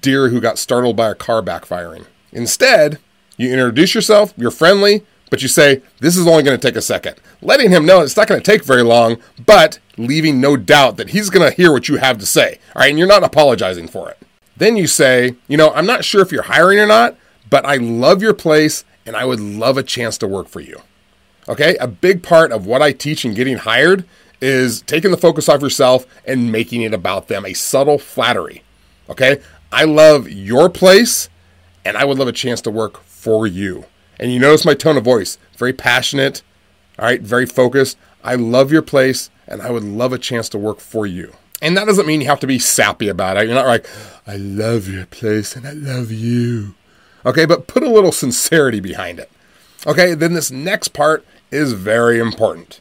deer 0.00 0.28
who 0.28 0.40
got 0.40 0.58
startled 0.58 0.96
by 0.96 1.10
a 1.10 1.14
car 1.14 1.42
backfiring. 1.42 2.06
Instead, 2.32 2.98
you 3.36 3.52
introduce 3.52 3.94
yourself, 3.94 4.32
you're 4.36 4.50
friendly, 4.50 5.04
but 5.30 5.42
you 5.42 5.48
say, 5.48 5.82
This 6.00 6.16
is 6.16 6.26
only 6.26 6.42
going 6.42 6.58
to 6.58 6.66
take 6.66 6.76
a 6.76 6.82
second, 6.82 7.16
letting 7.40 7.70
him 7.70 7.86
know 7.86 8.00
it's 8.00 8.16
not 8.16 8.28
going 8.28 8.40
to 8.40 8.50
take 8.50 8.64
very 8.64 8.82
long, 8.82 9.18
but 9.44 9.78
leaving 9.96 10.40
no 10.40 10.56
doubt 10.56 10.96
that 10.96 11.10
he's 11.10 11.30
going 11.30 11.48
to 11.48 11.56
hear 11.56 11.72
what 11.72 11.88
you 11.88 11.96
have 11.96 12.18
to 12.18 12.26
say. 12.26 12.58
All 12.74 12.80
right, 12.80 12.90
and 12.90 12.98
you're 12.98 13.08
not 13.08 13.24
apologizing 13.24 13.88
for 13.88 14.10
it. 14.10 14.18
Then 14.56 14.76
you 14.76 14.86
say, 14.86 15.36
You 15.48 15.56
know, 15.56 15.70
I'm 15.72 15.86
not 15.86 16.04
sure 16.04 16.22
if 16.22 16.32
you're 16.32 16.42
hiring 16.42 16.78
or 16.78 16.86
not, 16.86 17.16
but 17.48 17.64
I 17.64 17.76
love 17.76 18.22
your 18.22 18.34
place 18.34 18.84
and 19.04 19.16
I 19.16 19.24
would 19.24 19.40
love 19.40 19.76
a 19.76 19.82
chance 19.82 20.16
to 20.18 20.28
work 20.28 20.48
for 20.48 20.60
you. 20.60 20.80
Okay, 21.48 21.76
a 21.76 21.88
big 21.88 22.22
part 22.22 22.52
of 22.52 22.66
what 22.66 22.82
I 22.82 22.92
teach 22.92 23.24
in 23.24 23.34
getting 23.34 23.56
hired 23.56 24.04
is 24.40 24.82
taking 24.82 25.10
the 25.10 25.16
focus 25.16 25.48
off 25.48 25.62
yourself 25.62 26.06
and 26.24 26.52
making 26.52 26.82
it 26.82 26.94
about 26.94 27.28
them, 27.28 27.44
a 27.44 27.52
subtle 27.52 27.98
flattery. 27.98 28.62
Okay, 29.08 29.40
I 29.72 29.84
love 29.84 30.28
your 30.28 30.68
place 30.68 31.28
and 31.84 31.96
I 31.96 32.04
would 32.04 32.18
love 32.18 32.28
a 32.28 32.32
chance 32.32 32.60
to 32.62 32.70
work 32.70 33.02
for 33.04 33.46
you. 33.46 33.86
And 34.18 34.32
you 34.32 34.38
notice 34.38 34.64
my 34.64 34.74
tone 34.74 34.96
of 34.96 35.04
voice, 35.04 35.38
very 35.56 35.72
passionate, 35.72 36.42
all 36.98 37.06
right, 37.06 37.20
very 37.20 37.46
focused. 37.46 37.96
I 38.22 38.34
love 38.34 38.70
your 38.70 38.82
place 38.82 39.30
and 39.46 39.62
I 39.62 39.70
would 39.70 39.82
love 39.82 40.12
a 40.12 40.18
chance 40.18 40.48
to 40.50 40.58
work 40.58 40.80
for 40.80 41.06
you. 41.06 41.32
And 41.60 41.76
that 41.76 41.86
doesn't 41.86 42.06
mean 42.06 42.20
you 42.20 42.26
have 42.26 42.40
to 42.40 42.46
be 42.46 42.58
sappy 42.58 43.08
about 43.08 43.36
it. 43.36 43.46
You're 43.46 43.54
not 43.54 43.66
like, 43.66 43.86
I 44.26 44.36
love 44.36 44.88
your 44.88 45.06
place 45.06 45.56
and 45.56 45.66
I 45.66 45.72
love 45.72 46.10
you. 46.10 46.74
Okay, 47.24 47.46
but 47.46 47.66
put 47.66 47.82
a 47.82 47.90
little 47.90 48.12
sincerity 48.12 48.80
behind 48.80 49.18
it. 49.18 49.30
Okay, 49.86 50.14
then 50.14 50.34
this 50.34 50.50
next 50.50 50.88
part 50.88 51.24
is 51.50 51.72
very 51.72 52.18
important. 52.18 52.80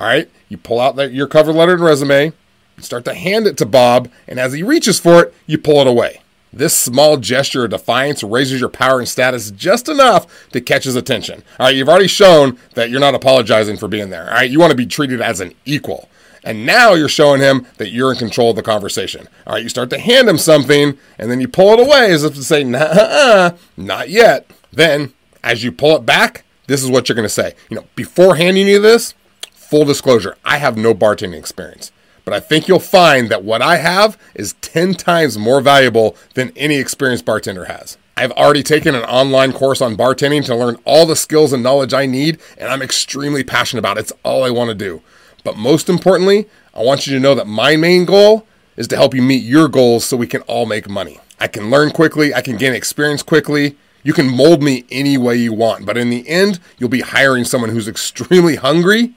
All 0.00 0.06
right, 0.06 0.28
you 0.48 0.58
pull 0.58 0.80
out 0.80 0.96
your 1.12 1.26
cover 1.26 1.52
letter 1.52 1.74
and 1.74 1.82
resume, 1.82 2.32
you 2.76 2.82
start 2.82 3.04
to 3.06 3.14
hand 3.14 3.46
it 3.46 3.56
to 3.58 3.66
Bob, 3.66 4.10
and 4.28 4.38
as 4.38 4.52
he 4.52 4.62
reaches 4.62 5.00
for 5.00 5.22
it, 5.22 5.34
you 5.46 5.58
pull 5.58 5.80
it 5.80 5.86
away. 5.86 6.20
This 6.56 6.74
small 6.74 7.18
gesture 7.18 7.64
of 7.64 7.70
defiance 7.70 8.22
raises 8.22 8.60
your 8.60 8.70
power 8.70 8.98
and 8.98 9.06
status 9.06 9.50
just 9.50 9.90
enough 9.90 10.48
to 10.52 10.60
catch 10.62 10.84
his 10.84 10.96
attention. 10.96 11.42
All 11.60 11.66
right, 11.66 11.76
you've 11.76 11.90
already 11.90 12.08
shown 12.08 12.58
that 12.74 12.88
you're 12.88 12.98
not 12.98 13.14
apologizing 13.14 13.76
for 13.76 13.88
being 13.88 14.08
there. 14.08 14.24
All 14.24 14.36
right, 14.36 14.50
you 14.50 14.58
want 14.58 14.70
to 14.70 14.76
be 14.76 14.86
treated 14.86 15.20
as 15.20 15.40
an 15.40 15.52
equal. 15.66 16.08
And 16.42 16.64
now 16.64 16.94
you're 16.94 17.10
showing 17.10 17.42
him 17.42 17.66
that 17.76 17.90
you're 17.90 18.10
in 18.10 18.16
control 18.16 18.50
of 18.50 18.56
the 18.56 18.62
conversation. 18.62 19.28
All 19.46 19.52
right, 19.52 19.62
you 19.62 19.68
start 19.68 19.90
to 19.90 19.98
hand 19.98 20.30
him 20.30 20.38
something, 20.38 20.96
and 21.18 21.30
then 21.30 21.42
you 21.42 21.48
pull 21.48 21.74
it 21.74 21.86
away 21.86 22.10
as 22.10 22.24
if 22.24 22.34
to 22.36 22.42
say, 22.42 22.64
nah, 22.64 23.50
not 23.76 24.08
yet. 24.08 24.50
Then, 24.72 25.12
as 25.44 25.62
you 25.62 25.72
pull 25.72 25.94
it 25.96 26.06
back, 26.06 26.46
this 26.68 26.82
is 26.82 26.90
what 26.90 27.06
you're 27.06 27.16
going 27.16 27.24
to 27.24 27.28
say. 27.28 27.54
You 27.68 27.76
know, 27.76 27.84
before 27.96 28.36
handing 28.36 28.66
you 28.66 28.80
this, 28.80 29.12
full 29.52 29.84
disclosure, 29.84 30.38
I 30.42 30.56
have 30.56 30.78
no 30.78 30.94
bartending 30.94 31.38
experience. 31.38 31.92
But 32.26 32.34
I 32.34 32.40
think 32.40 32.66
you'll 32.66 32.80
find 32.80 33.28
that 33.28 33.44
what 33.44 33.62
I 33.62 33.76
have 33.76 34.18
is 34.34 34.54
10 34.54 34.94
times 34.94 35.38
more 35.38 35.60
valuable 35.60 36.16
than 36.34 36.52
any 36.56 36.74
experienced 36.74 37.24
bartender 37.24 37.66
has. 37.66 37.98
I've 38.16 38.32
already 38.32 38.64
taken 38.64 38.96
an 38.96 39.04
online 39.04 39.52
course 39.52 39.80
on 39.80 39.96
bartending 39.96 40.44
to 40.46 40.56
learn 40.56 40.76
all 40.84 41.06
the 41.06 41.14
skills 41.14 41.52
and 41.52 41.62
knowledge 41.62 41.94
I 41.94 42.06
need, 42.06 42.40
and 42.58 42.68
I'm 42.68 42.82
extremely 42.82 43.44
passionate 43.44 43.78
about 43.78 43.96
it. 43.96 44.00
It's 44.00 44.12
all 44.24 44.42
I 44.42 44.50
want 44.50 44.70
to 44.70 44.74
do. 44.74 45.02
But 45.44 45.56
most 45.56 45.88
importantly, 45.88 46.48
I 46.74 46.82
want 46.82 47.06
you 47.06 47.14
to 47.14 47.20
know 47.20 47.36
that 47.36 47.46
my 47.46 47.76
main 47.76 48.04
goal 48.04 48.44
is 48.76 48.88
to 48.88 48.96
help 48.96 49.14
you 49.14 49.22
meet 49.22 49.44
your 49.44 49.68
goals 49.68 50.04
so 50.04 50.16
we 50.16 50.26
can 50.26 50.40
all 50.42 50.66
make 50.66 50.88
money. 50.88 51.20
I 51.38 51.46
can 51.46 51.70
learn 51.70 51.92
quickly, 51.92 52.34
I 52.34 52.42
can 52.42 52.56
gain 52.56 52.74
experience 52.74 53.22
quickly. 53.22 53.76
You 54.02 54.12
can 54.12 54.28
mold 54.28 54.64
me 54.64 54.84
any 54.90 55.16
way 55.16 55.36
you 55.36 55.52
want, 55.52 55.86
but 55.86 55.96
in 55.96 56.10
the 56.10 56.28
end, 56.28 56.58
you'll 56.76 56.88
be 56.88 57.02
hiring 57.02 57.44
someone 57.44 57.70
who's 57.70 57.86
extremely 57.86 58.56
hungry 58.56 59.14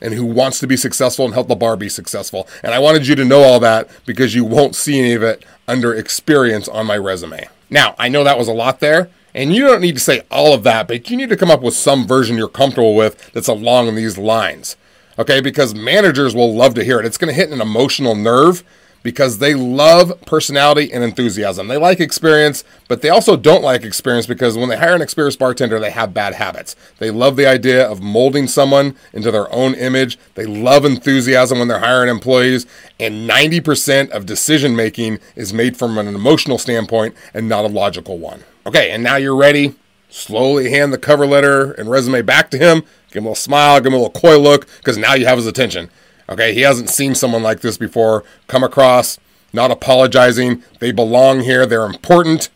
and 0.00 0.14
who 0.14 0.24
wants 0.24 0.60
to 0.60 0.66
be 0.66 0.76
successful 0.76 1.24
and 1.24 1.34
help 1.34 1.48
the 1.48 1.54
bar 1.54 1.76
be 1.76 1.88
successful. 1.88 2.48
And 2.62 2.74
I 2.74 2.78
wanted 2.78 3.06
you 3.06 3.14
to 3.16 3.24
know 3.24 3.42
all 3.42 3.60
that 3.60 3.88
because 4.04 4.34
you 4.34 4.44
won't 4.44 4.74
see 4.74 4.98
any 4.98 5.12
of 5.12 5.22
it 5.22 5.44
under 5.66 5.94
experience 5.94 6.68
on 6.68 6.86
my 6.86 6.96
resume. 6.96 7.48
Now, 7.70 7.94
I 7.98 8.08
know 8.08 8.24
that 8.24 8.38
was 8.38 8.48
a 8.48 8.52
lot 8.52 8.80
there, 8.80 9.10
and 9.34 9.54
you 9.54 9.66
don't 9.66 9.80
need 9.80 9.94
to 9.94 10.00
say 10.00 10.22
all 10.30 10.54
of 10.54 10.62
that, 10.62 10.86
but 10.88 11.10
you 11.10 11.16
need 11.16 11.30
to 11.30 11.36
come 11.36 11.50
up 11.50 11.62
with 11.62 11.74
some 11.74 12.06
version 12.06 12.36
you're 12.36 12.48
comfortable 12.48 12.94
with 12.94 13.32
that's 13.32 13.48
along 13.48 13.94
these 13.94 14.18
lines 14.18 14.76
okay? 15.18 15.40
Because 15.40 15.74
managers 15.74 16.34
will 16.34 16.54
love 16.54 16.74
to 16.74 16.84
hear 16.84 17.00
it. 17.00 17.06
It's 17.06 17.18
going 17.18 17.32
to 17.32 17.34
hit 17.34 17.50
an 17.50 17.60
emotional 17.60 18.14
nerve 18.14 18.62
because 19.06 19.38
they 19.38 19.54
love 19.54 20.20
personality 20.22 20.92
and 20.92 21.04
enthusiasm. 21.04 21.68
They 21.68 21.76
like 21.76 22.00
experience, 22.00 22.64
but 22.88 23.02
they 23.02 23.08
also 23.08 23.36
don't 23.36 23.62
like 23.62 23.84
experience 23.84 24.26
because 24.26 24.58
when 24.58 24.68
they 24.68 24.76
hire 24.76 24.96
an 24.96 25.00
experienced 25.00 25.38
bartender, 25.38 25.78
they 25.78 25.92
have 25.92 26.12
bad 26.12 26.34
habits. 26.34 26.74
They 26.98 27.12
love 27.12 27.36
the 27.36 27.46
idea 27.46 27.88
of 27.88 28.02
molding 28.02 28.48
someone 28.48 28.96
into 29.12 29.30
their 29.30 29.48
own 29.54 29.74
image. 29.74 30.18
They 30.34 30.44
love 30.44 30.84
enthusiasm 30.84 31.60
when 31.60 31.68
they're 31.68 31.78
hiring 31.78 32.10
employees, 32.10 32.66
and 32.98 33.30
90% 33.30 34.10
of 34.10 34.26
decision 34.26 34.74
making 34.74 35.20
is 35.36 35.54
made 35.54 35.76
from 35.76 35.98
an 35.98 36.08
emotional 36.08 36.58
standpoint 36.58 37.14
and 37.32 37.48
not 37.48 37.64
a 37.64 37.68
logical 37.68 38.18
one. 38.18 38.42
Okay, 38.66 38.90
and 38.90 39.04
now 39.04 39.14
you're 39.14 39.36
ready. 39.36 39.76
Slowly 40.10 40.70
hand 40.70 40.92
the 40.92 40.98
cover 40.98 41.28
letter 41.28 41.70
and 41.74 41.88
resume 41.88 42.22
back 42.22 42.50
to 42.50 42.58
him 42.58 42.82
Give 43.16 43.22
him 43.22 43.28
a 43.28 43.30
little 43.30 43.36
smile, 43.36 43.78
give 43.78 43.86
him 43.86 43.94
a 43.94 43.96
little 43.96 44.20
coy 44.20 44.38
look, 44.38 44.66
because 44.76 44.98
now 44.98 45.14
you 45.14 45.24
have 45.24 45.38
his 45.38 45.46
attention. 45.46 45.88
Okay, 46.28 46.54
he 46.54 46.62
hasn't 46.62 46.90
seen 46.90 47.14
someone 47.14 47.42
like 47.42 47.60
this 47.60 47.76
before. 47.76 48.24
Come 48.48 48.64
across, 48.64 49.18
not 49.52 49.70
apologizing. 49.70 50.62
They 50.80 50.92
belong 50.92 51.40
here, 51.40 51.66
they're 51.66 51.86
important. 51.86 52.48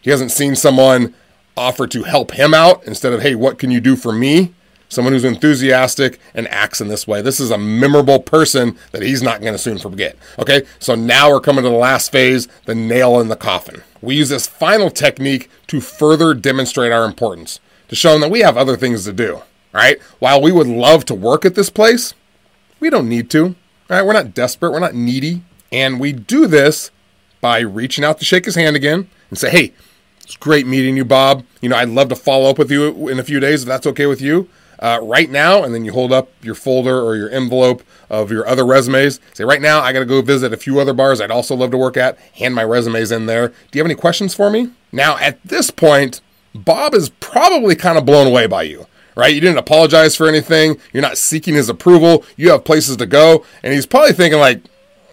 He 0.00 0.10
hasn't 0.10 0.30
seen 0.30 0.54
someone 0.54 1.14
offer 1.56 1.86
to 1.88 2.04
help 2.04 2.32
him 2.32 2.54
out 2.54 2.84
instead 2.84 3.12
of, 3.12 3.22
hey, 3.22 3.34
what 3.34 3.58
can 3.58 3.70
you 3.70 3.80
do 3.80 3.96
for 3.96 4.12
me? 4.12 4.54
Someone 4.88 5.12
who's 5.12 5.24
enthusiastic 5.24 6.18
and 6.32 6.48
acts 6.48 6.80
in 6.80 6.88
this 6.88 7.06
way. 7.06 7.20
This 7.20 7.40
is 7.40 7.50
a 7.50 7.58
memorable 7.58 8.20
person 8.20 8.78
that 8.92 9.02
he's 9.02 9.22
not 9.22 9.42
going 9.42 9.52
to 9.52 9.58
soon 9.58 9.78
forget. 9.78 10.16
Okay, 10.38 10.62
so 10.78 10.94
now 10.94 11.30
we're 11.30 11.40
coming 11.40 11.64
to 11.64 11.70
the 11.70 11.76
last 11.76 12.10
phase 12.10 12.48
the 12.64 12.74
nail 12.74 13.20
in 13.20 13.28
the 13.28 13.36
coffin. 13.36 13.82
We 14.00 14.14
use 14.14 14.30
this 14.30 14.46
final 14.46 14.88
technique 14.88 15.50
to 15.66 15.80
further 15.80 16.32
demonstrate 16.32 16.92
our 16.92 17.04
importance, 17.04 17.60
to 17.88 17.96
show 17.96 18.12
them 18.12 18.22
that 18.22 18.30
we 18.30 18.40
have 18.40 18.56
other 18.56 18.76
things 18.76 19.04
to 19.04 19.12
do 19.12 19.42
right? 19.72 20.00
While 20.18 20.42
we 20.42 20.52
would 20.52 20.66
love 20.66 21.04
to 21.06 21.14
work 21.14 21.44
at 21.44 21.54
this 21.54 21.70
place, 21.70 22.14
we 22.80 22.90
don't 22.90 23.08
need 23.08 23.30
to. 23.30 23.44
All 23.46 23.54
right, 23.90 24.04
We're 24.04 24.12
not 24.12 24.34
desperate, 24.34 24.70
we're 24.70 24.80
not 24.80 24.94
needy. 24.94 25.42
And 25.70 26.00
we 26.00 26.12
do 26.12 26.46
this 26.46 26.90
by 27.40 27.60
reaching 27.60 28.04
out 28.04 28.18
to 28.18 28.24
shake 28.24 28.44
his 28.44 28.54
hand 28.54 28.76
again 28.76 29.08
and 29.30 29.38
say, 29.38 29.50
hey, 29.50 29.72
it's 30.22 30.36
great 30.36 30.66
meeting 30.66 30.96
you, 30.96 31.04
Bob. 31.04 31.44
You 31.60 31.68
know, 31.68 31.76
I'd 31.76 31.88
love 31.88 32.08
to 32.08 32.16
follow 32.16 32.50
up 32.50 32.58
with 32.58 32.70
you 32.70 33.08
in 33.08 33.18
a 33.18 33.24
few 33.24 33.40
days 33.40 33.62
if 33.62 33.68
that's 33.68 33.86
okay 33.86 34.06
with 34.06 34.20
you. 34.20 34.48
Uh, 34.78 35.00
right 35.02 35.28
now, 35.28 35.64
and 35.64 35.74
then 35.74 35.84
you 35.84 35.92
hold 35.92 36.12
up 36.12 36.30
your 36.40 36.54
folder 36.54 37.00
or 37.00 37.16
your 37.16 37.28
envelope 37.30 37.82
of 38.08 38.30
your 38.30 38.46
other 38.46 38.64
resumes. 38.64 39.18
Say, 39.34 39.42
right 39.44 39.60
now, 39.60 39.80
I 39.80 39.92
got 39.92 39.98
to 40.00 40.04
go 40.04 40.22
visit 40.22 40.52
a 40.52 40.56
few 40.56 40.78
other 40.78 40.92
bars 40.92 41.20
I'd 41.20 41.32
also 41.32 41.56
love 41.56 41.72
to 41.72 41.76
work 41.76 41.96
at. 41.96 42.16
Hand 42.34 42.54
my 42.54 42.62
resumes 42.62 43.10
in 43.10 43.26
there. 43.26 43.48
Do 43.48 43.54
you 43.72 43.80
have 43.80 43.90
any 43.90 43.96
questions 43.96 44.34
for 44.34 44.50
me? 44.50 44.70
Now, 44.92 45.18
at 45.18 45.42
this 45.42 45.72
point, 45.72 46.20
Bob 46.54 46.94
is 46.94 47.08
probably 47.08 47.74
kind 47.74 47.98
of 47.98 48.06
blown 48.06 48.28
away 48.28 48.46
by 48.46 48.62
you 48.62 48.86
right? 49.18 49.34
You 49.34 49.40
didn't 49.40 49.58
apologize 49.58 50.14
for 50.14 50.28
anything. 50.28 50.78
You're 50.92 51.02
not 51.02 51.18
seeking 51.18 51.54
his 51.54 51.68
approval. 51.68 52.24
You 52.36 52.50
have 52.52 52.64
places 52.64 52.96
to 52.98 53.06
go. 53.06 53.44
And 53.64 53.74
he's 53.74 53.84
probably 53.84 54.12
thinking, 54.12 54.38
like, 54.38 54.60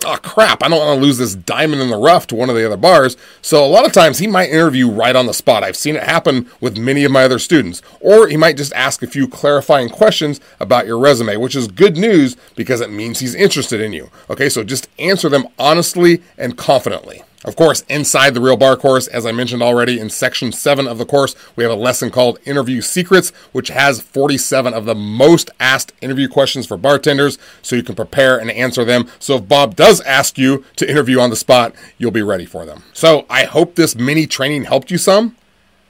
oh 0.05 0.17
crap, 0.21 0.61
I 0.61 0.69
don't 0.69 0.77
want 0.77 0.99
to 0.99 1.03
lose 1.03 1.17
this 1.17 1.33
diamond 1.33 1.81
in 1.81 1.89
the 1.89 1.97
rough 1.97 2.27
to 2.27 2.35
one 2.35 2.51
of 2.51 2.55
the 2.55 2.63
other 2.63 2.77
bars. 2.77 3.17
So 3.41 3.65
a 3.65 3.67
lot 3.67 3.83
of 3.83 3.93
times 3.93 4.19
he 4.19 4.27
might 4.27 4.51
interview 4.51 4.91
right 4.91 5.15
on 5.15 5.25
the 5.25 5.33
spot. 5.33 5.63
I've 5.63 5.75
seen 5.75 5.95
it 5.95 6.03
happen 6.03 6.47
with 6.61 6.77
many 6.77 7.03
of 7.03 7.11
my 7.11 7.23
other 7.23 7.39
students. 7.39 7.81
Or 7.99 8.27
he 8.27 8.37
might 8.37 8.57
just 8.57 8.73
ask 8.73 9.01
a 9.01 9.07
few 9.07 9.27
clarifying 9.27 9.89
questions 9.89 10.39
about 10.59 10.85
your 10.85 10.99
resume, 10.99 11.37
which 11.37 11.55
is 11.55 11.67
good 11.67 11.97
news 11.97 12.37
because 12.55 12.81
it 12.81 12.91
means 12.91 13.19
he's 13.19 13.33
interested 13.33 13.81
in 13.81 13.91
you. 13.91 14.11
Okay, 14.29 14.49
so 14.49 14.63
just 14.63 14.87
answer 14.99 15.29
them 15.29 15.47
honestly 15.57 16.21
and 16.37 16.55
confidently. 16.55 17.23
Of 17.43 17.55
course, 17.55 17.81
inside 17.89 18.33
the 18.33 18.41
Real 18.41 18.57
Bar 18.57 18.75
course, 18.75 19.07
as 19.07 19.25
I 19.25 19.31
mentioned 19.31 19.61
already 19.61 19.99
in 19.99 20.09
section 20.09 20.51
7 20.51 20.87
of 20.87 20.97
the 20.97 21.05
course, 21.05 21.35
we 21.55 21.63
have 21.63 21.71
a 21.71 21.75
lesson 21.75 22.09
called 22.09 22.39
Interview 22.45 22.81
Secrets, 22.81 23.29
which 23.51 23.67
has 23.67 24.01
47 24.01 24.73
of 24.73 24.85
the 24.85 24.95
most 24.95 25.51
asked 25.59 25.93
interview 26.01 26.27
questions 26.27 26.65
for 26.65 26.75
bartenders 26.75 27.37
so 27.61 27.75
you 27.75 27.83
can 27.83 27.93
prepare 27.93 28.39
and 28.39 28.49
answer 28.49 28.83
them. 28.83 29.07
So 29.19 29.35
if 29.35 29.47
Bob 29.47 29.75
does 29.75 30.01
ask 30.01 30.39
you 30.39 30.65
to 30.77 30.89
interview 30.89 31.19
on 31.19 31.29
the 31.29 31.35
spot, 31.35 31.75
you'll 31.99 32.09
be 32.09 32.23
ready 32.23 32.45
for 32.45 32.65
them. 32.65 32.83
So 32.93 33.27
I 33.29 33.43
hope 33.43 33.75
this 33.75 33.95
mini 33.95 34.25
training 34.25 34.63
helped 34.63 34.89
you 34.89 34.97
some. 34.97 35.35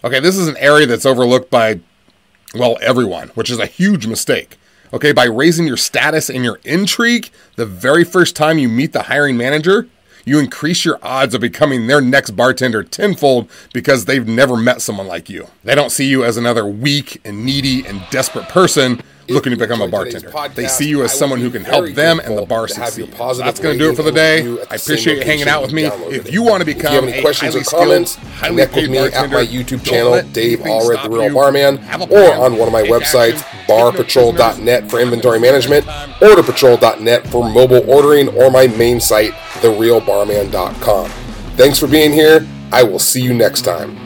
Okay, 0.03 0.19
this 0.19 0.37
is 0.37 0.47
an 0.47 0.57
area 0.57 0.85
that's 0.85 1.05
overlooked 1.05 1.49
by, 1.49 1.79
well, 2.53 2.77
everyone, 2.81 3.29
which 3.29 3.49
is 3.49 3.59
a 3.59 3.65
huge 3.65 4.07
mistake. 4.07 4.57
Okay, 4.93 5.13
by 5.13 5.25
raising 5.25 5.67
your 5.67 5.77
status 5.77 6.29
and 6.29 6.43
your 6.43 6.59
intrigue 6.63 7.29
the 7.55 7.65
very 7.65 8.03
first 8.03 8.35
time 8.35 8.59
you 8.59 8.69
meet 8.69 8.93
the 8.93 9.03
hiring 9.03 9.35
manager, 9.35 9.87
you 10.25 10.39
increase 10.39 10.83
your 10.83 10.99
odds 11.01 11.33
of 11.35 11.41
becoming 11.41 11.87
their 11.87 12.01
next 12.01 12.31
bartender 12.31 12.83
tenfold 12.83 13.49
because 13.71 14.05
they've 14.05 14.27
never 14.27 14.57
met 14.57 14.81
someone 14.81 15.07
like 15.07 15.29
you. 15.29 15.47
They 15.63 15.75
don't 15.75 15.91
see 15.91 16.07
you 16.07 16.25
as 16.25 16.35
another 16.35 16.65
weak 16.65 17.21
and 17.23 17.45
needy 17.45 17.85
and 17.85 18.01
desperate 18.09 18.49
person 18.49 19.01
looking 19.27 19.51
to 19.51 19.57
become 19.57 19.81
a 19.81 19.87
bartender. 19.87 20.29
Podcast, 20.29 20.55
they 20.55 20.67
see 20.67 20.87
you 20.87 21.03
as 21.03 21.17
someone 21.17 21.39
who 21.39 21.49
can 21.49 21.63
help 21.63 21.89
them 21.89 22.19
and 22.19 22.37
the 22.37 22.45
bar 22.45 22.67
succeed. 22.67 23.11
That's 23.11 23.59
going 23.59 23.77
to 23.77 23.83
do 23.83 23.91
it 23.91 23.95
for 23.95 24.03
the 24.03 24.11
day. 24.11 24.41
I 24.69 24.75
appreciate 24.75 25.17
you 25.19 25.23
hanging 25.23 25.47
out 25.47 25.61
with 25.61 25.73
me. 25.73 25.85
If 25.85 26.31
you 26.31 26.43
want 26.43 26.61
to 26.61 26.65
become 26.65 26.93
if 26.93 27.01
you 27.01 27.07
have 27.07 27.13
any 27.13 27.21
questions 27.21 27.55
or 27.55 27.63
comments, 27.63 28.17
connect 28.39 28.75
with 28.75 28.89
me 28.89 28.97
at 28.97 29.29
my 29.31 29.45
YouTube 29.45 29.83
channel, 29.83 30.21
Dave 30.31 30.59
Allred, 30.59 31.03
the 31.03 31.09
Real 31.09 31.33
Barman, 31.33 31.77
or 32.11 32.33
on 32.33 32.57
one 32.57 32.67
of 32.67 32.73
my 32.73 32.83
websites, 32.83 33.41
barpatrol.net 33.67 34.89
for 34.89 34.99
inventory 34.99 35.39
management, 35.39 35.85
orderpatrol.net 35.85 37.27
for 37.27 37.49
mobile 37.49 37.89
ordering, 37.89 38.29
or 38.29 38.51
my 38.51 38.67
main 38.67 38.99
site, 38.99 39.31
therealbarman.com. 39.61 41.09
Thanks 41.55 41.79
for 41.79 41.87
being 41.87 42.11
here. 42.11 42.45
I 42.71 42.83
will 42.83 42.99
see 42.99 43.21
you 43.21 43.33
next 43.33 43.61
time. 43.61 43.97